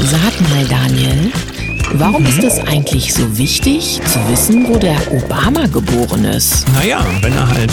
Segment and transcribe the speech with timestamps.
[0.00, 1.32] Sag mal, Daniel,
[1.94, 6.66] warum ist es eigentlich so wichtig zu wissen, wo der Obama geboren ist?
[6.72, 7.72] Naja, wenn er halt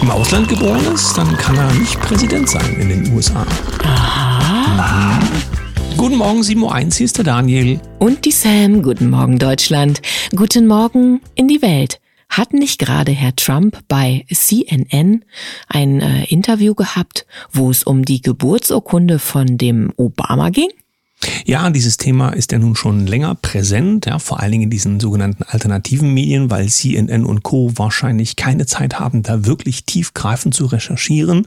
[0.00, 3.44] im Ausland geboren ist, dann kann er nicht Präsident sein in den USA.
[3.82, 5.18] Aha.
[5.18, 5.96] Mhm.
[5.96, 7.80] Guten Morgen, 7.01 Uhr, hier ist der Daniel.
[7.98, 8.82] Und die Sam.
[8.82, 10.00] Guten Morgen, Deutschland.
[10.34, 12.00] Guten Morgen in die Welt.
[12.28, 15.24] Hat nicht gerade Herr Trump bei CNN
[15.68, 20.68] ein äh, Interview gehabt, wo es um die Geburtsurkunde von dem Obama ging?
[21.46, 25.00] Ja, dieses Thema ist ja nun schon länger präsent, ja, vor allen Dingen in diesen
[25.00, 27.72] sogenannten alternativen Medien, weil CNN und Co.
[27.74, 31.46] wahrscheinlich keine Zeit haben, da wirklich tiefgreifend zu recherchieren.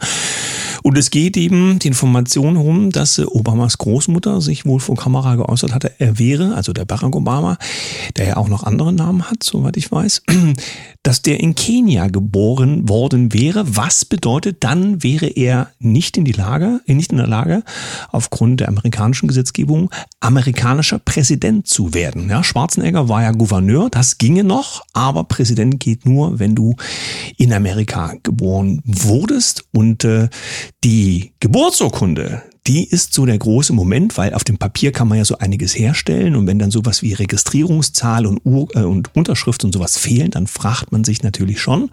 [0.81, 5.73] Und es geht eben die Information um, dass Obamas Großmutter sich wohl vor Kamera geäußert
[5.73, 7.57] hatte, er wäre, also der Barack Obama,
[8.17, 10.23] der ja auch noch andere Namen hat, soweit ich weiß,
[11.03, 13.75] dass der in Kenia geboren worden wäre.
[13.75, 17.63] Was bedeutet, dann wäre er nicht in die Lage, nicht in der Lage,
[18.11, 19.58] aufgrund der amerikanischen Gesetzgebung
[20.19, 22.29] amerikanischer Präsident zu werden.
[22.29, 26.75] Ja, Schwarzenegger war ja Gouverneur, das ginge noch, aber Präsident geht nur, wenn du
[27.37, 30.29] in Amerika geboren wurdest und äh,
[30.83, 35.25] die Geburtsurkunde, die ist so der große Moment, weil auf dem Papier kann man ja
[35.25, 39.73] so einiges herstellen und wenn dann sowas wie Registrierungszahl und, Ur äh, und Unterschrift und
[39.73, 41.89] sowas fehlen, dann fragt man sich natürlich schon.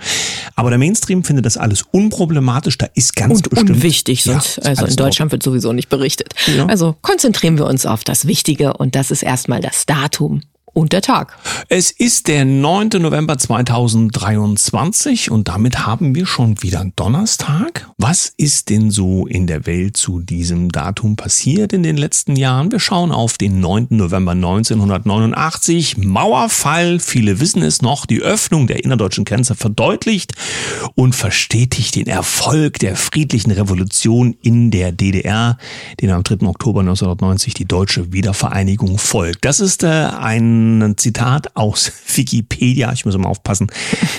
[0.55, 3.71] Aber der Mainstream findet das alles unproblematisch, da ist ganz und bestimmt...
[3.71, 6.35] unwichtig, sonst, Ja, also in Deutschland wird sowieso nicht berichtet.
[6.55, 6.67] Ja.
[6.67, 10.43] Also konzentrieren wir uns auf das Wichtige und das ist erstmal das Datum
[10.77, 11.39] und der Tag.
[11.71, 12.91] Es ist der 9.
[12.99, 17.89] November 2023 und damit haben wir schon wieder Donnerstag.
[17.97, 22.71] Was ist denn so in der Welt zu diesem Datum passiert in den letzten Jahren?
[22.71, 23.87] Wir schauen auf den 9.
[23.89, 25.97] November 1989.
[25.97, 30.35] Mauerfall, viele wissen es noch, die Öffnung der innerdeutschen Grenze verdeutlicht
[30.95, 35.57] und verstetigt den Erfolg der friedlichen Revolution in der DDR,
[36.03, 36.47] den am 3.
[36.47, 39.47] Oktober 1990 die deutsche Wiedervereinigung folgt.
[39.47, 40.66] Das ist äh, ein
[40.97, 42.93] Zitat aus Wikipedia.
[42.93, 43.69] Ich muss mal aufpassen,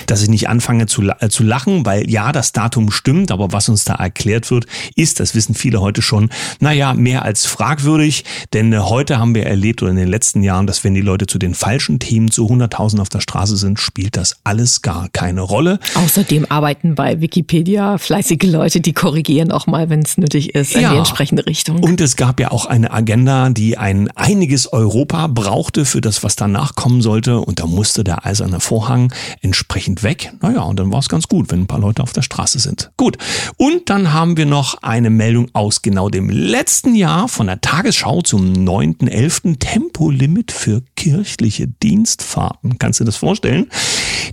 [0.06, 3.68] dass ich nicht anfange zu, äh, zu lachen, weil ja, das Datum stimmt, aber was
[3.68, 8.72] uns da erklärt wird, ist, das wissen viele heute schon, naja, mehr als fragwürdig, denn
[8.72, 11.38] äh, heute haben wir erlebt oder in den letzten Jahren, dass wenn die Leute zu
[11.38, 15.78] den falschen Themen zu 100.000 auf der Straße sind, spielt das alles gar keine Rolle.
[15.94, 20.82] Außerdem arbeiten bei Wikipedia fleißige Leute, die korrigieren auch mal, wenn es nötig ist, in
[20.82, 20.92] Ja.
[20.92, 21.82] die entsprechende Richtung.
[21.82, 26.36] Und es gab ja auch eine Agenda, die ein einiges Europa brauchte für das, was
[26.40, 27.40] danach kommen sollte.
[27.40, 30.32] Und da musste der eiserne Vorhang entsprechend weg.
[30.40, 32.90] Naja, und dann war es ganz gut, wenn ein paar Leute auf der Straße sind.
[32.96, 33.18] Gut.
[33.56, 38.22] Und dann haben wir noch eine Meldung aus genau dem letzten Jahr von der Tagesschau
[38.22, 39.58] zum 9.11.
[39.58, 42.78] Tempolimit für kirchliche Dienstfahrten.
[42.78, 43.68] Kannst du dir das vorstellen?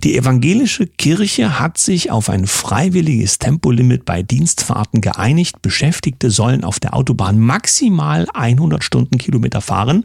[0.02, 5.62] Die evangelische Kirche hat sich auf ein freiwilliges Tempolimit bei Dienstfahrten geeinigt.
[5.62, 10.04] Beschäftigte sollen auf der Autobahn maximal 100 Stundenkilometer fahren.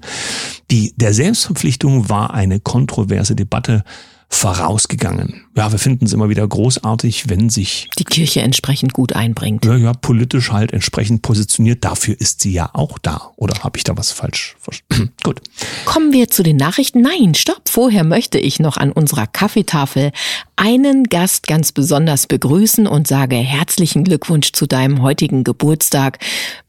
[0.71, 3.83] Die, der Selbstverpflichtung war eine kontroverse Debatte
[4.29, 5.45] vorausgegangen.
[5.55, 9.65] Ja, wir finden es immer wieder großartig, wenn sich die Kirche entsprechend gut einbringt.
[9.65, 11.83] ja, ja, politisch halt entsprechend positioniert.
[11.83, 13.31] Dafür ist sie ja auch da.
[13.35, 15.11] Oder habe ich da was falsch verstanden?
[15.23, 15.41] Gut.
[15.83, 17.01] Kommen wir zu den Nachrichten.
[17.01, 17.67] Nein, stopp.
[17.67, 20.11] Vorher möchte ich noch an unserer Kaffeetafel
[20.55, 26.19] einen Gast ganz besonders begrüßen und sage herzlichen Glückwunsch zu deinem heutigen Geburtstag.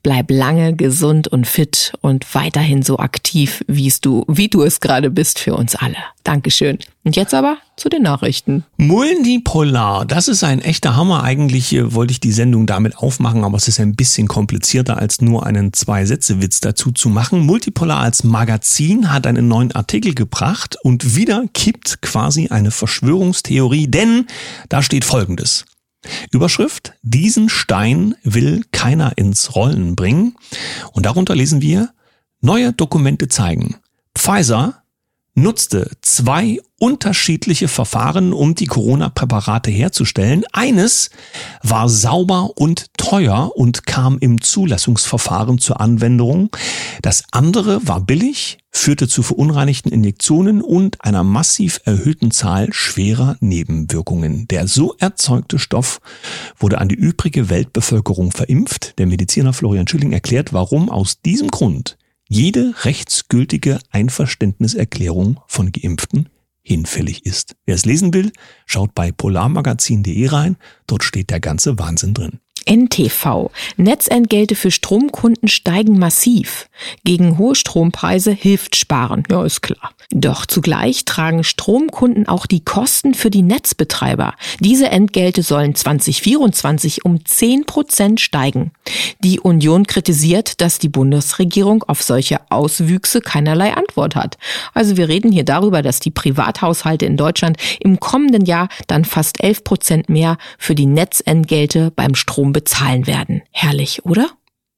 [0.03, 5.10] Bleib lange gesund und fit und weiterhin so aktiv, wie du, wie du es gerade
[5.10, 5.97] bist für uns alle.
[6.25, 6.78] Dankeschön.
[7.04, 8.65] Und jetzt aber zu den Nachrichten.
[8.76, 11.25] Multipolar, das ist ein echter Hammer.
[11.25, 15.20] Eigentlich äh, wollte ich die Sendung damit aufmachen, aber es ist ein bisschen komplizierter, als
[15.20, 17.41] nur einen Zwei-Sätze-Witz dazu zu machen.
[17.41, 24.26] Multipolar als Magazin hat einen neuen Artikel gebracht und wieder kippt quasi eine Verschwörungstheorie, denn
[24.69, 25.64] da steht Folgendes.
[26.31, 30.37] Überschrift, diesen Stein will keiner ins Rollen bringen.
[30.93, 31.91] Und darunter lesen wir,
[32.41, 33.75] neue Dokumente zeigen,
[34.14, 34.81] Pfizer
[35.34, 40.44] nutzte zwei unterschiedliche Verfahren, um die Corona-Präparate herzustellen.
[40.53, 41.10] Eines
[41.62, 46.50] war sauber und teuer und kam im Zulassungsverfahren zur Anwendung.
[47.00, 54.49] Das andere war billig, führte zu verunreinigten Injektionen und einer massiv erhöhten Zahl schwerer Nebenwirkungen.
[54.49, 56.00] Der so erzeugte Stoff
[56.58, 58.99] wurde an die übrige Weltbevölkerung verimpft.
[58.99, 61.96] Der Mediziner Florian Schilling erklärt, warum aus diesem Grund
[62.32, 66.31] jede rechtsgültige Einverständniserklärung von Geimpften
[66.62, 67.56] hinfällig ist.
[67.67, 68.32] Wer es lesen will,
[68.64, 70.56] schaut bei polarmagazin.de rein,
[70.87, 72.40] dort steht der ganze Wahnsinn drin.
[72.67, 73.50] NTV.
[73.76, 76.69] Netzentgelte für Stromkunden steigen massiv.
[77.05, 79.25] Gegen hohe Strompreise hilft Sparen.
[79.31, 79.93] Ja, ist klar.
[80.11, 84.35] Doch zugleich tragen Stromkunden auch die Kosten für die Netzbetreiber.
[84.61, 88.73] Diese Entgelte sollen 2024 um 10 Prozent steigen.
[89.25, 94.37] Die Union kritisiert, dass die Bundesregierung auf solche Auswüchse keinerlei Antwort hat.
[94.75, 99.43] Also wir reden hier darüber, dass die Privathaushalte in Deutschland im kommenden Jahr dann fast
[99.43, 103.43] 11 Prozent mehr für die Netzentgelte beim Strom bezahlen werden.
[103.50, 104.31] Herrlich, oder?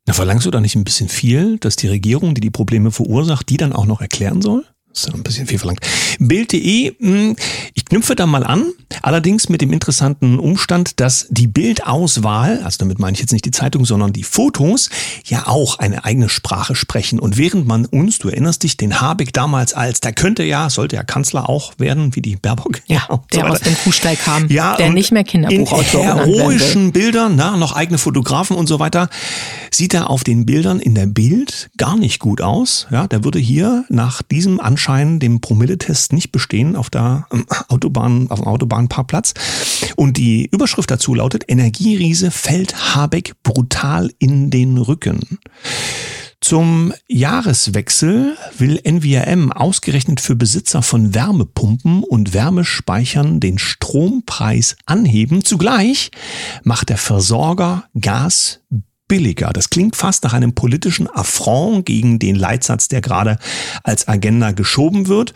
[0.07, 3.49] Na, verlangst du da nicht ein bisschen viel, dass die Regierung, die die Probleme verursacht,
[3.49, 4.65] die dann auch noch erklären soll?
[4.95, 5.81] Das ist ein bisschen viel verlangt.
[6.21, 7.35] Bild.de, hm,
[7.75, 8.65] ich knüpfe da mal an,
[9.03, 13.51] allerdings mit dem interessanten Umstand, dass die Bildauswahl, also damit meine ich jetzt nicht die
[13.51, 14.91] Zeitung, sondern die Fotos,
[15.25, 17.19] ja auch eine eigene Sprache sprechen.
[17.19, 20.95] Und während man uns, du erinnerst dich, den Habeck damals als, der könnte ja, sollte
[20.95, 22.81] ja Kanzler auch werden, wie die Baerbock.
[22.87, 27.35] Ja, der so aus dem Kuhstall kam, ja, der nicht mehr Kinderbuchautor In heroischen Bildern,
[27.35, 29.09] na, noch eigene Fotografen und so weiter,
[29.73, 32.87] sieht er auf den Bildern in der Bild gar nicht gut aus.
[32.93, 37.47] Ja, der würde hier nach diesem Anschein Anschein dem Promilletest nicht bestehen auf der ähm,
[37.69, 39.33] Autobahn, auf dem Autobahnparkplatz.
[39.97, 45.39] Und die Überschrift dazu lautet, Energieriese fällt Habeck brutal in den Rücken.
[46.43, 55.47] Zum Jahreswechsel will NVRM ausgerechnet für Besitzer von Wärmepumpen und Wärmespeichern den Strompreis anheben.
[55.47, 56.11] Zugleich
[56.63, 58.61] macht der Versorger Gas
[59.15, 59.53] billiger.
[59.53, 63.39] Das klingt fast nach einem politischen Affront gegen den Leitsatz, der gerade
[63.85, 65.35] als Agenda geschoben wird.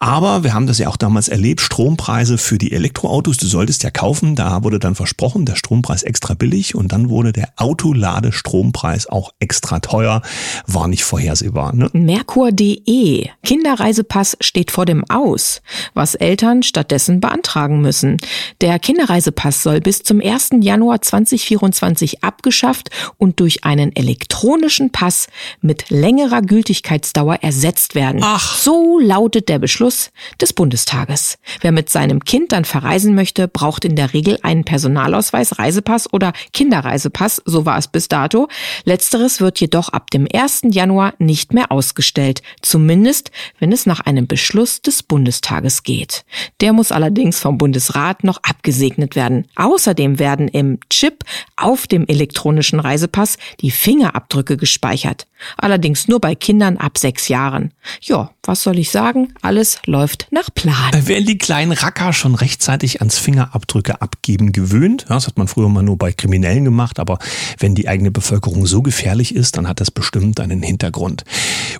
[0.00, 3.92] Aber wir haben das ja auch damals erlebt, Strompreise für die Elektroautos, du solltest ja
[3.92, 9.30] kaufen, da wurde dann versprochen, der Strompreis extra billig und dann wurde der Autoladestrompreis auch
[9.38, 10.22] extra teuer,
[10.66, 11.72] war nicht vorhersehbar.
[11.72, 11.88] Ne?
[11.92, 15.62] Merkur.de, Kinderreisepass steht vor dem Aus,
[15.94, 18.16] was Eltern stattdessen beantragen müssen.
[18.60, 20.50] Der Kinderreisepass soll bis zum 1.
[20.62, 22.90] Januar 2024 abgeschafft
[23.20, 25.28] und durch einen elektronischen Pass
[25.60, 28.22] mit längerer Gültigkeitsdauer ersetzt werden.
[28.24, 28.56] Ach.
[28.56, 31.38] So lautet der Beschluss des Bundestages.
[31.60, 36.32] Wer mit seinem Kind dann verreisen möchte, braucht in der Regel einen Personalausweis, Reisepass oder
[36.54, 38.48] Kinderreisepass, so war es bis dato.
[38.84, 40.62] Letzteres wird jedoch ab dem 1.
[40.70, 46.24] Januar nicht mehr ausgestellt, zumindest wenn es nach einem Beschluss des Bundestages geht.
[46.62, 49.46] Der muss allerdings vom Bundesrat noch abgesegnet werden.
[49.56, 51.24] Außerdem werden im Chip
[51.56, 55.26] auf dem elektronischen Reisepass Reisepass die Fingerabdrücke gespeichert.
[55.56, 57.72] Allerdings nur bei Kindern ab sechs Jahren.
[58.00, 59.32] Ja, was soll ich sagen?
[59.42, 61.06] Alles läuft nach Plan.
[61.06, 65.06] Werden die kleinen Racker schon rechtzeitig ans Fingerabdrücke abgeben gewöhnt?
[65.08, 67.18] das hat man früher mal nur bei Kriminellen gemacht, aber
[67.58, 71.24] wenn die eigene Bevölkerung so gefährlich ist, dann hat das bestimmt einen Hintergrund.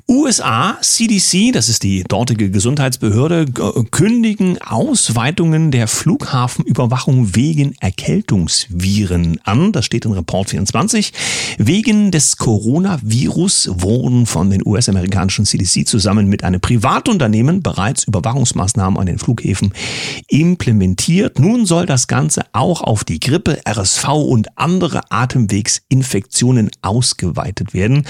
[0.09, 3.47] USA, CDC, das ist die dortige Gesundheitsbehörde,
[3.91, 9.73] kündigen Ausweitungen der Flughafenüberwachung wegen Erkältungsviren an.
[9.73, 11.13] Das steht in Report 24.
[11.59, 19.07] Wegen des Coronavirus wurden von den US-amerikanischen CDC zusammen mit einem Privatunternehmen bereits Überwachungsmaßnahmen an
[19.07, 19.73] den Flughäfen
[20.29, 21.39] implementiert.
[21.39, 28.05] Nun soll das Ganze auch auf die Grippe, RSV und andere Atemwegsinfektionen ausgeweitet werden.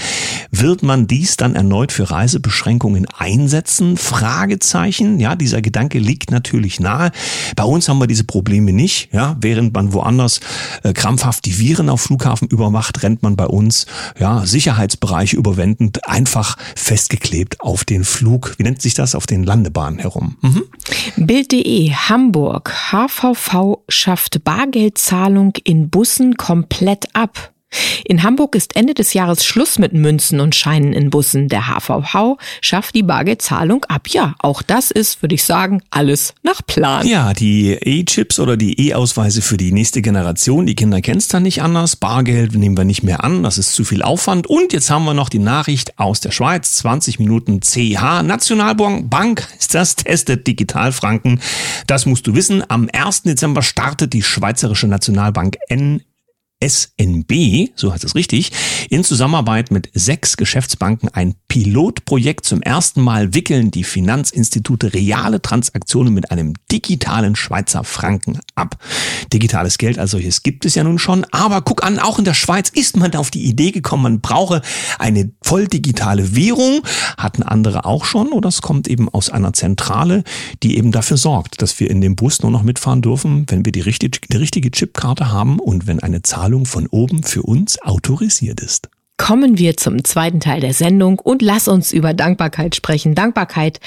[0.51, 3.97] Wird man dies dann erneut für Reisebeschränkungen einsetzen?
[3.97, 5.19] Fragezeichen.
[5.19, 7.11] Ja, dieser Gedanke liegt natürlich nahe.
[7.55, 9.09] Bei uns haben wir diese Probleme nicht.
[9.11, 10.39] Ja, während man woanders
[10.83, 13.85] äh, krampfhaft die Viren auf Flughafen überwacht, rennt man bei uns
[14.19, 18.55] ja Sicherheitsbereiche überwendend einfach festgeklebt auf den Flug.
[18.57, 20.37] Wie nennt sich das auf den Landebahnen herum?
[20.41, 20.63] Mhm.
[21.17, 27.51] Bild.de Hamburg HVV schafft Bargeldzahlung in Bussen komplett ab.
[28.05, 31.47] In Hamburg ist Ende des Jahres Schluss mit Münzen und Scheinen in Bussen.
[31.47, 34.09] Der HVV schafft die Bargeldzahlung ab.
[34.09, 37.07] Ja, auch das ist, würde ich sagen, alles nach Plan.
[37.07, 40.65] Ja, die E-Chips oder die E-Ausweise für die nächste Generation.
[40.65, 41.95] Die Kinder kennen es dann nicht anders.
[41.95, 43.43] Bargeld nehmen wir nicht mehr an.
[43.43, 44.47] Das ist zu viel Aufwand.
[44.47, 46.75] Und jetzt haben wir noch die Nachricht aus der Schweiz.
[46.75, 48.23] 20 Minuten CH.
[48.23, 51.39] Nationalbank ist das, testet Digitalfranken.
[51.87, 52.63] Das musst du wissen.
[52.67, 53.23] Am 1.
[53.23, 56.01] Dezember startet die Schweizerische Nationalbank N
[56.63, 58.51] SNB, so heißt es richtig,
[58.89, 62.45] in Zusammenarbeit mit sechs Geschäftsbanken ein Pilotprojekt.
[62.45, 68.77] Zum ersten Mal wickeln die Finanzinstitute reale Transaktionen mit einem digitalen Schweizer Franken ab.
[69.33, 72.35] Digitales Geld als solches gibt es ja nun schon, aber guck an, auch in der
[72.35, 74.61] Schweiz ist man auf die Idee gekommen, man brauche
[74.99, 76.81] eine voll digitale Währung.
[77.17, 80.23] Hatten andere auch schon oder es kommt eben aus einer Zentrale,
[80.61, 83.71] die eben dafür sorgt, dass wir in dem Bus nur noch mitfahren dürfen, wenn wir
[83.71, 87.81] die richtige, die richtige Chipkarte haben und wenn eine Zahl Zahlung von oben für uns
[87.81, 88.89] autorisiert ist.
[89.15, 93.15] Kommen wir zum zweiten Teil der Sendung und lass uns über Dankbarkeit sprechen.
[93.15, 93.79] Dankbarkeit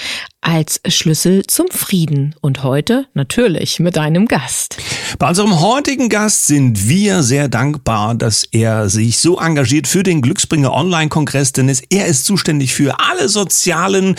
[0.44, 2.34] als Schlüssel zum Frieden.
[2.40, 4.76] Und heute natürlich mit einem Gast.
[5.18, 10.20] Bei unserem heutigen Gast sind wir sehr dankbar, dass er sich so engagiert für den
[10.22, 14.16] Glücksbringer Online-Kongress, denn er ist zuständig für alle sozialen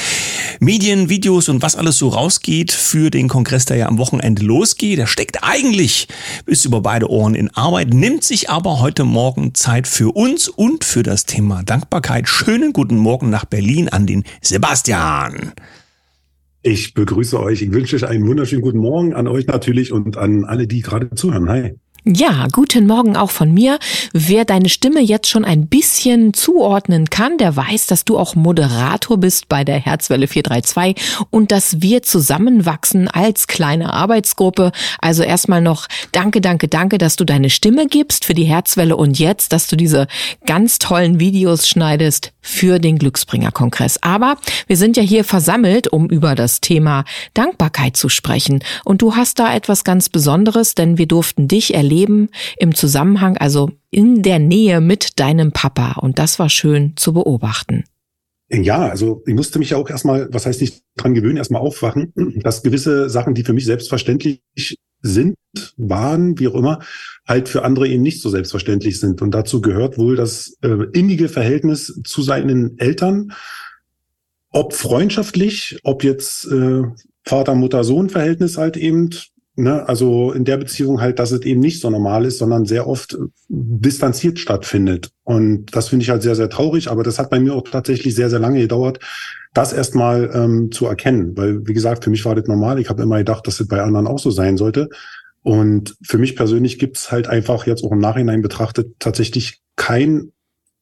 [0.60, 5.00] Medien, Videos und was alles so rausgeht für den Kongress, der ja am Wochenende losgeht.
[5.00, 6.08] Er steckt eigentlich
[6.46, 10.84] bis über beide Ohren in Arbeit, nimmt sich aber heute Morgen Zeit für uns und
[10.84, 12.28] für das Thema Dankbarkeit.
[12.28, 15.54] Schönen guten Morgen nach Berlin an den Sebastian.
[16.68, 17.62] Ich begrüße euch.
[17.62, 21.12] Ich wünsche euch einen wunderschönen guten Morgen an euch natürlich und an alle, die gerade
[21.12, 21.48] zuhören.
[21.48, 21.76] Hi.
[22.08, 23.80] Ja, guten Morgen auch von mir.
[24.14, 29.18] Wer deine Stimme jetzt schon ein bisschen zuordnen kann, der weiß, dass du auch Moderator
[29.18, 34.72] bist bei der Herzwelle 432 und dass wir zusammenwachsen als kleine Arbeitsgruppe.
[35.00, 39.18] Also erstmal noch danke, danke, danke, dass du deine Stimme gibst für die Herzwelle und
[39.18, 40.06] jetzt, dass du diese
[40.46, 44.04] ganz tollen Videos schneidest für den Glücksbringer-Kongress.
[44.04, 48.64] Aber wir sind ja hier versammelt, um über das Thema Dankbarkeit zu sprechen.
[48.84, 53.38] Und du hast da etwas ganz Besonderes, denn wir durften dich erleben Leben im Zusammenhang,
[53.38, 55.94] also in der Nähe mit deinem Papa.
[56.02, 57.86] Und das war schön zu beobachten.
[58.50, 62.14] Ja, also ich musste mich ja auch erstmal, was heißt nicht dran gewöhnen, erstmal aufwachen,
[62.44, 64.42] dass gewisse Sachen, die für mich selbstverständlich
[65.02, 65.36] sind,
[65.78, 66.80] waren, wie auch immer,
[67.28, 69.22] halt für andere eben nicht so selbstverständlich sind.
[69.22, 73.34] Und dazu gehört wohl das äh, innige Verhältnis zu seinen Eltern,
[74.52, 76.84] ob freundschaftlich, ob jetzt äh,
[77.24, 79.10] Vater-Mutter-Sohn-Verhältnis halt eben,
[79.58, 82.88] Ne, also in der Beziehung halt, dass es eben nicht so normal ist, sondern sehr
[82.88, 85.12] oft distanziert stattfindet.
[85.24, 86.92] Und das finde ich halt sehr, sehr traurig.
[86.92, 89.00] Aber das hat bei mir auch tatsächlich sehr, sehr lange gedauert,
[89.54, 91.38] das erstmal ähm, zu erkennen.
[91.38, 92.80] Weil, wie gesagt, für mich war das normal.
[92.80, 94.90] Ich habe immer gedacht, dass es bei anderen auch so sein sollte.
[95.42, 100.34] Und für mich persönlich gibt's halt einfach jetzt auch im Nachhinein betrachtet tatsächlich kein,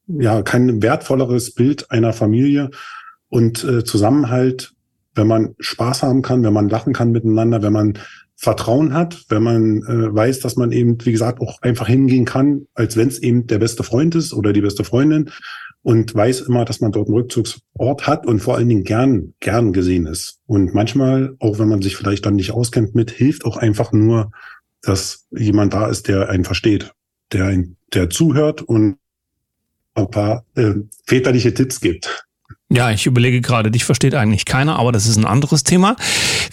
[0.07, 2.71] ja, kein wertvolleres Bild einer Familie
[3.29, 4.73] und äh, Zusammenhalt,
[5.13, 7.99] wenn man Spaß haben kann, wenn man lachen kann miteinander, wenn man
[8.43, 12.67] Vertrauen hat, wenn man äh, weiß, dass man eben, wie gesagt, auch einfach hingehen kann,
[12.73, 15.31] als wenn es eben der beste Freund ist oder die beste Freundin
[15.81, 19.71] und weiß immer, dass man dort einen Rückzugsort hat und vor allen Dingen gern, gern
[19.71, 20.41] gesehen ist.
[20.45, 24.31] Und manchmal, auch wenn man sich vielleicht dann nicht auskennt mit, hilft auch einfach nur,
[24.81, 26.93] dass jemand da ist, der einen versteht,
[27.31, 28.97] der, ein, der zuhört und
[29.95, 30.73] ein paar äh,
[31.05, 32.25] väterliche Tipps gibt.
[32.73, 35.95] Ja, ich überlege gerade, dich versteht eigentlich keiner, aber das ist ein anderes Thema.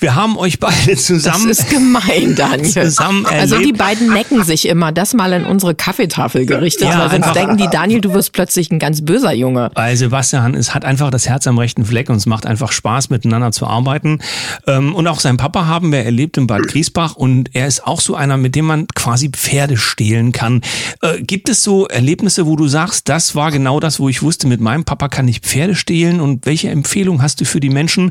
[0.00, 1.49] Wir haben euch beide zusammen.
[1.49, 2.69] Das ist gemein, Daniel.
[2.69, 4.93] Zusammen also die beiden necken sich immer.
[4.93, 8.71] Das mal in unsere Kaffeetafel gerichtet, ja, weil sonst denken die, Daniel, du wirst plötzlich
[8.71, 9.71] ein ganz böser Junge.
[9.75, 13.09] Weil Sebastian, es hat einfach das Herz am rechten Fleck und es macht einfach Spaß,
[13.09, 14.21] miteinander zu arbeiten.
[14.67, 18.00] Ähm, und auch sein Papa haben wir erlebt in Bad Griesbach und er ist auch
[18.00, 20.61] so einer, mit dem man quasi Pferde stehlen kann.
[21.00, 24.47] Äh, gibt es so Erlebnisse, wo du sagst, das war genau das, wo ich wusste,
[24.47, 26.10] mit meinem Papa kann ich Pferde stehlen?
[26.11, 28.11] Empfehlen und welche Empfehlung hast du für die Menschen,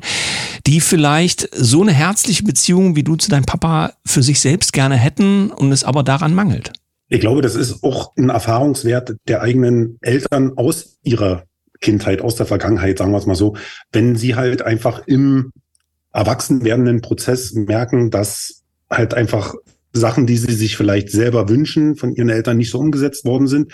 [0.65, 4.95] die vielleicht so eine herzliche Beziehung wie du zu deinem Papa für sich selbst gerne
[4.95, 6.71] hätten und es aber daran mangelt?
[7.09, 11.43] Ich glaube, das ist auch ein Erfahrungswert der eigenen Eltern aus ihrer
[11.81, 13.55] Kindheit, aus der Vergangenheit, sagen wir es mal so.
[13.91, 15.51] Wenn sie halt einfach im
[16.11, 19.55] erwachsen werdenden Prozess merken, dass halt einfach
[19.91, 23.71] Sachen, die sie sich vielleicht selber wünschen, von ihren Eltern nicht so umgesetzt worden sind.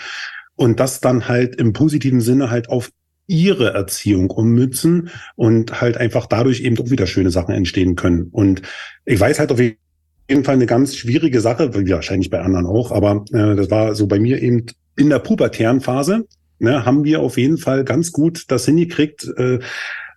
[0.54, 2.90] Und das dann halt im positiven Sinne halt auf
[3.26, 8.28] ihre Erziehung ummützen und halt einfach dadurch eben auch wieder schöne Sachen entstehen können.
[8.30, 8.62] Und
[9.04, 12.92] ich weiß halt auf jeden Fall eine ganz schwierige Sache, wie wahrscheinlich bei anderen auch,
[12.92, 14.66] aber äh, das war so bei mir eben
[14.96, 16.26] in der pubertären Phase,
[16.58, 19.58] ne, haben wir auf jeden Fall ganz gut das hingekriegt, äh,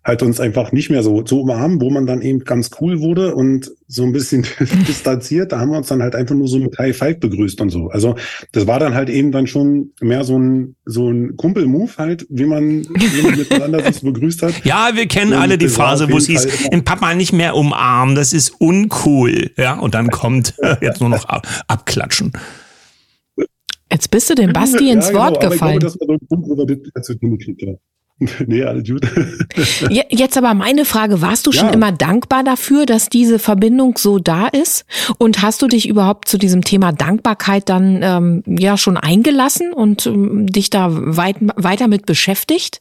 [0.09, 3.35] halt uns einfach nicht mehr so zu umarmen, wo man dann eben ganz cool wurde
[3.35, 4.45] und so ein bisschen
[4.87, 5.51] distanziert.
[5.51, 7.89] Da haben wir uns dann halt einfach nur so mit High Five begrüßt und so.
[7.89, 8.15] Also
[8.51, 12.45] das war dann halt eben dann schon mehr so ein so ein Kumpel-Move halt, wie
[12.45, 14.65] man, wie man miteinander sich begrüßt hat.
[14.65, 18.15] Ja, wir kennen und alle die Phase, wo es hieß, den Papa nicht mehr umarmen,
[18.15, 19.51] das ist uncool.
[19.57, 22.33] Ja, und dann kommt jetzt nur noch ab, abklatschen.
[23.91, 25.77] Jetzt bist du dem Basti ja, ins genau, Wort gefallen.
[25.77, 27.77] Ich glaube, das war so ein Punkt, wo wir das hingekriegt haben.
[28.47, 29.01] Nee, alles gut.
[30.09, 31.73] Jetzt aber meine Frage, warst du schon ja.
[31.73, 34.85] immer dankbar dafür, dass diese Verbindung so da ist?
[35.17, 40.05] Und hast du dich überhaupt zu diesem Thema Dankbarkeit dann ähm, ja schon eingelassen und
[40.05, 42.79] ähm, dich da weit, weiter mit beschäftigt?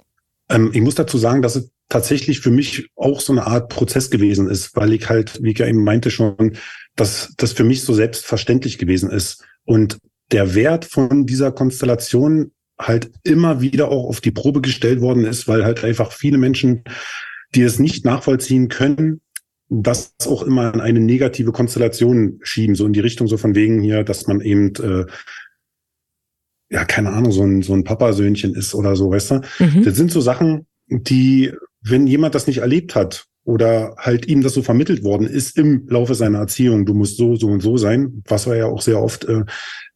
[0.48, 4.10] Ähm, ich muss dazu sagen, dass es tatsächlich für mich auch so eine Art Prozess
[4.10, 6.56] gewesen ist, weil ich halt, wie ich ja eben meinte schon,
[6.96, 9.44] dass das für mich so selbstverständlich gewesen ist.
[9.64, 9.98] Und
[10.32, 15.48] der Wert von dieser Konstellation halt immer wieder auch auf die Probe gestellt worden ist,
[15.48, 16.84] weil halt einfach viele Menschen,
[17.54, 19.20] die es nicht nachvollziehen können,
[19.68, 23.82] das auch immer in eine negative Konstellation schieben, so in die Richtung so von wegen
[23.82, 25.06] hier, dass man eben äh,
[26.70, 29.40] ja, keine Ahnung, so ein, so ein Papasöhnchen ist oder so, weißt du?
[29.58, 29.84] Mhm.
[29.84, 34.52] Das sind so Sachen, die, wenn jemand das nicht erlebt hat oder halt ihm das
[34.52, 38.22] so vermittelt worden ist im Laufe seiner Erziehung, du musst so, so und so sein,
[38.28, 39.44] was wir ja auch sehr oft äh,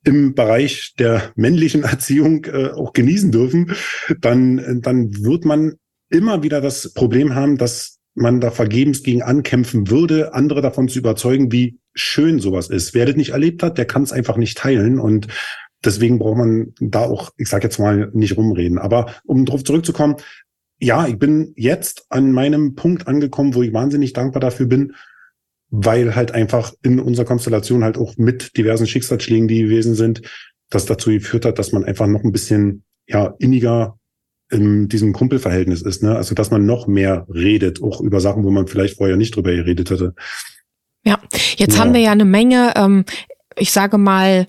[0.05, 3.73] im Bereich der männlichen Erziehung äh, auch genießen dürfen,
[4.21, 5.75] dann, dann wird man
[6.09, 10.99] immer wieder das Problem haben, dass man da vergebens gegen ankämpfen würde, andere davon zu
[10.99, 12.95] überzeugen, wie schön sowas ist.
[12.95, 15.27] Wer das nicht erlebt hat, der kann es einfach nicht teilen und
[15.85, 18.79] deswegen braucht man da auch, ich sage jetzt mal, nicht rumreden.
[18.79, 20.17] Aber um darauf zurückzukommen,
[20.83, 24.95] ja, ich bin jetzt an meinem Punkt angekommen, wo ich wahnsinnig dankbar dafür bin,
[25.71, 30.23] weil halt einfach in unserer Konstellation halt auch mit diversen Schicksalsschlägen, die gewesen sind,
[30.71, 33.97] das dazu geführt hat, dass man einfach noch ein bisschen ja inniger
[34.51, 36.17] in diesem Kumpelverhältnis ist, ne?
[36.17, 39.53] Also dass man noch mehr redet, auch über Sachen, wo man vielleicht vorher nicht drüber
[39.53, 40.15] geredet hatte.
[41.05, 41.21] Ja,
[41.57, 41.81] jetzt ja.
[41.81, 43.05] haben wir ja eine Menge, ähm,
[43.57, 44.49] ich sage mal,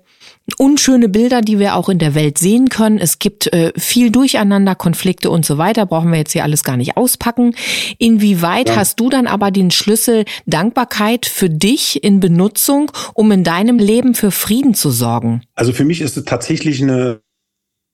[0.58, 2.98] unschöne Bilder, die wir auch in der Welt sehen können.
[2.98, 5.86] Es gibt äh, viel Durcheinander, Konflikte und so weiter.
[5.86, 7.56] Brauchen wir jetzt hier alles gar nicht auspacken.
[7.98, 8.76] Inwieweit ja.
[8.76, 14.16] hast du dann aber den Schlüssel Dankbarkeit für dich in Benutzung, um in deinem Leben
[14.16, 15.44] für Frieden zu sorgen?
[15.56, 17.22] Also für mich ist es tatsächlich eine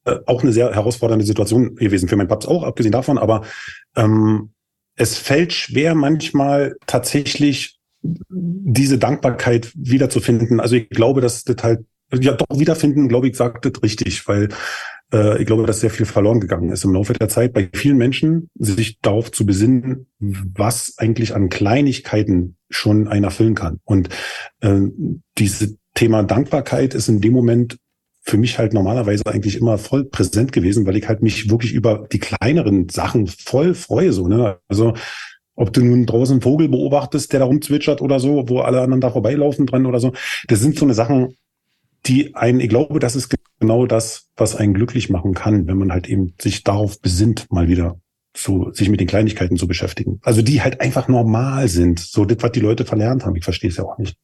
[0.05, 2.07] äh, auch eine sehr herausfordernde Situation gewesen.
[2.07, 3.17] Für meinen Paps auch, abgesehen davon.
[3.17, 3.43] Aber
[3.95, 4.51] ähm,
[4.95, 10.59] es fällt schwer, manchmal tatsächlich diese Dankbarkeit wiederzufinden.
[10.59, 11.81] Also ich glaube, dass das halt,
[12.13, 14.49] ja doch wiederfinden, glaube ich, sagt das richtig, weil
[15.13, 17.97] äh, ich glaube, dass sehr viel verloren gegangen ist im Laufe der Zeit bei vielen
[17.97, 23.79] Menschen, sich darauf zu besinnen, was eigentlich an Kleinigkeiten schon einer erfüllen kann.
[23.83, 24.09] Und
[24.61, 24.79] äh,
[25.37, 27.77] dieses Thema Dankbarkeit ist in dem Moment
[28.21, 32.07] für mich halt normalerweise eigentlich immer voll präsent gewesen, weil ich halt mich wirklich über
[32.11, 34.59] die kleineren Sachen voll freue, so, ne?
[34.67, 34.93] Also,
[35.55, 39.01] ob du nun draußen einen Vogel beobachtest, der da rumzwitschert oder so, wo alle anderen
[39.01, 40.13] da vorbeilaufen dran oder so.
[40.47, 41.35] Das sind so eine Sachen,
[42.05, 45.91] die einen, ich glaube, das ist genau das, was einen glücklich machen kann, wenn man
[45.91, 47.99] halt eben sich darauf besinnt, mal wieder
[48.41, 50.19] so sich mit den Kleinigkeiten zu beschäftigen.
[50.23, 51.99] Also die halt einfach normal sind.
[51.99, 53.35] So das, was die Leute verlernt haben.
[53.35, 54.15] Ich verstehe es ja auch nicht.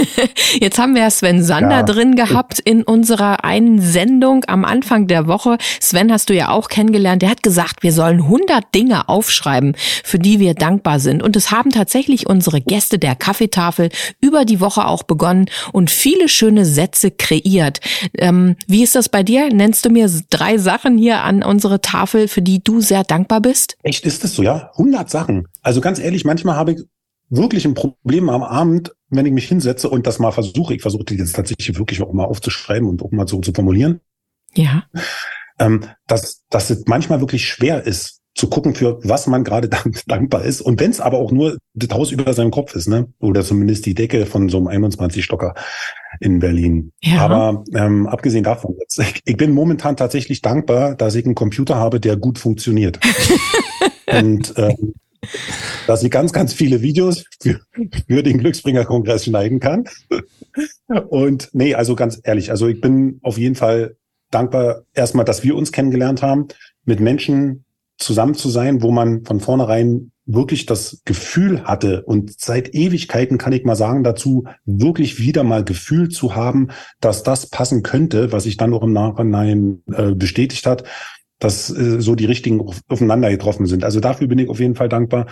[0.60, 1.82] Jetzt haben wir ja Sven Sander ja.
[1.82, 5.58] drin gehabt in unserer einen Sendung am Anfang der Woche.
[5.80, 7.22] Sven hast du ja auch kennengelernt.
[7.22, 11.22] Der hat gesagt, wir sollen 100 Dinge aufschreiben, für die wir dankbar sind.
[11.22, 16.28] Und es haben tatsächlich unsere Gäste der Kaffeetafel über die Woche auch begonnen und viele
[16.28, 17.80] schöne Sätze kreiert.
[18.16, 19.52] Ähm, wie ist das bei dir?
[19.52, 23.57] Nennst du mir drei Sachen hier an unsere Tafel, für die du sehr dankbar bist?
[23.58, 23.76] Bist?
[23.82, 24.70] Echt ist es so, ja?
[24.72, 25.48] 100 Sachen.
[25.62, 26.84] Also ganz ehrlich, manchmal habe ich
[27.28, 30.74] wirklich ein Problem am Abend, wenn ich mich hinsetze und das mal versuche.
[30.74, 34.00] Ich versuche die jetzt tatsächlich wirklich auch mal aufzuschreiben und auch mal so zu formulieren.
[34.54, 34.84] Ja.
[35.58, 39.68] Ähm, dass, dass es manchmal wirklich schwer ist, zu gucken, für was man gerade
[40.06, 40.60] dankbar ist.
[40.60, 43.08] Und wenn es aber auch nur das Haus über seinem Kopf ist, ne?
[43.18, 45.54] Oder zumindest die Decke von so einem 21-Stocker
[46.20, 46.92] in Berlin.
[47.02, 47.20] Ja.
[47.20, 51.74] Aber ähm, abgesehen davon, jetzt, ich, ich bin momentan tatsächlich dankbar, dass ich einen Computer
[51.74, 53.00] habe, der gut funktioniert.
[54.06, 54.94] Und ähm,
[55.88, 57.60] dass ich ganz, ganz viele Videos für,
[58.06, 59.84] für den Glücksbringer-Kongress schneiden kann.
[61.08, 63.96] Und nee, also ganz ehrlich, also ich bin auf jeden Fall
[64.30, 66.46] dankbar erstmal, dass wir uns kennengelernt haben,
[66.84, 67.64] mit Menschen
[67.98, 73.52] zusammen zu sein, wo man von vornherein wirklich das Gefühl hatte und seit Ewigkeiten kann
[73.52, 76.68] ich mal sagen dazu, wirklich wieder mal Gefühl zu haben,
[77.00, 80.84] dass das passen könnte, was sich dann auch im Nachhinein äh, bestätigt hat,
[81.38, 83.84] dass äh, so die richtigen aufeinander getroffen sind.
[83.84, 85.26] Also dafür bin ich auf jeden Fall dankbar.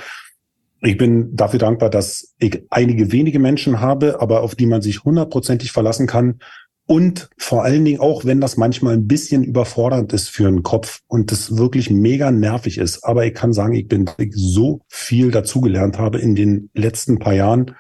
[0.81, 5.05] Ich bin dafür dankbar, dass ich einige wenige Menschen habe, aber auf die man sich
[5.05, 6.39] hundertprozentig verlassen kann
[6.87, 11.01] und vor allen Dingen auch, wenn das manchmal ein bisschen überfordernd ist für einen Kopf
[11.09, 13.03] und das wirklich mega nervig ist.
[13.05, 17.75] Aber ich kann sagen, ich bin so viel dazugelernt habe in den letzten paar Jahren.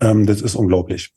[0.00, 1.10] Ähm, das ist unglaublich.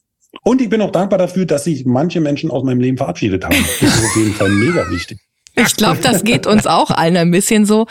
[0.43, 3.55] Und ich bin auch dankbar dafür, dass sich manche Menschen aus meinem Leben verabschiedet haben.
[3.79, 5.19] Das ist auf jeden Fall mega wichtig.
[5.55, 7.85] Ich glaube, das geht uns auch allen ein bisschen so.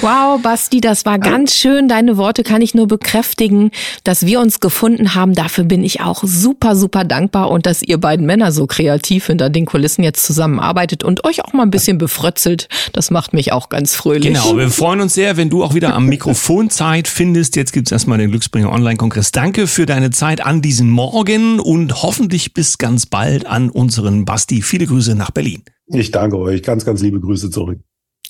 [0.00, 1.86] Wow, Basti, das war ganz schön.
[1.86, 3.72] Deine Worte kann ich nur bekräftigen,
[4.04, 5.34] dass wir uns gefunden haben.
[5.34, 9.50] Dafür bin ich auch super, super dankbar und dass ihr beiden Männer so kreativ hinter
[9.50, 12.68] den Kulissen jetzt zusammenarbeitet und euch auch mal ein bisschen befrötzelt.
[12.94, 14.32] Das macht mich auch ganz fröhlich.
[14.32, 17.54] Genau, wir freuen uns sehr, wenn du auch wieder am Mikrofon Zeit findest.
[17.56, 19.30] Jetzt gibt's erstmal den Glücksbringer Online-Kongress.
[19.30, 24.62] Danke für deine Zeit an diesem Morgen und hoffentlich bis ganz bald an unseren Basti.
[24.62, 25.64] Viele Grüße nach Berlin.
[25.86, 26.62] Ich danke euch.
[26.62, 27.78] Ganz, ganz liebe Grüße zurück.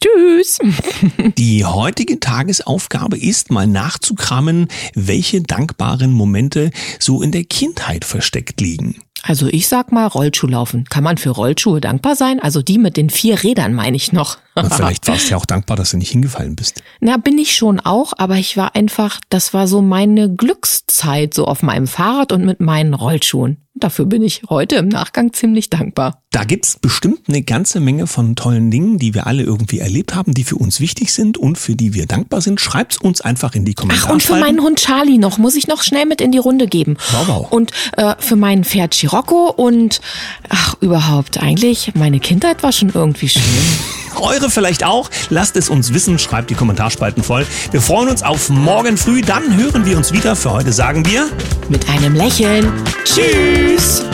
[0.00, 0.58] Tschüss.
[1.38, 8.96] Die heutige Tagesaufgabe ist mal nachzukramen, welche dankbaren Momente so in der Kindheit versteckt liegen.
[9.22, 10.84] Also ich sag mal Rollschuhlaufen.
[10.84, 12.40] Kann man für Rollschuhe dankbar sein?
[12.40, 14.38] Also die mit den vier Rädern meine ich noch.
[14.54, 16.82] Und vielleicht warst du ja auch dankbar, dass du nicht hingefallen bist.
[17.00, 21.46] Na, bin ich schon auch, aber ich war einfach, das war so meine Glückszeit, so
[21.46, 23.58] auf meinem Fahrrad und mit meinen Rollschuhen.
[23.76, 26.22] Dafür bin ich heute im Nachgang ziemlich dankbar.
[26.30, 30.32] Da gibt's bestimmt eine ganze Menge von tollen Dingen, die wir alle irgendwie erlebt haben,
[30.32, 32.60] die für uns wichtig sind und für die wir dankbar sind.
[32.60, 34.06] Schreibt's uns einfach in die Kommentare.
[34.06, 36.68] Ach, und für meinen Hund Charlie noch, muss ich noch schnell mit in die Runde
[36.68, 36.96] geben.
[37.10, 37.52] Wow, wow.
[37.52, 40.00] Und äh, für meinen Pferd Chirocco und
[40.48, 43.42] ach, überhaupt, eigentlich, meine Kindheit war schon irgendwie schön.
[44.20, 45.10] Eure vielleicht auch.
[45.30, 47.46] Lasst es uns wissen, schreibt die Kommentarspalten voll.
[47.70, 50.36] Wir freuen uns auf morgen früh, dann hören wir uns wieder.
[50.36, 51.28] Für heute sagen wir
[51.68, 52.72] Mit einem Lächeln.
[53.04, 54.04] Tschüss!